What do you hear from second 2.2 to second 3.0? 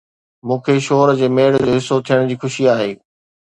جي خوشي آهي